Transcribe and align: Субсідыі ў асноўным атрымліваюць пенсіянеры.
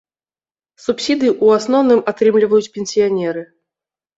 Субсідыі 0.85 1.29
ў 1.43 1.47
асноўным 1.61 2.01
атрымліваюць 2.13 2.71
пенсіянеры. 2.79 3.41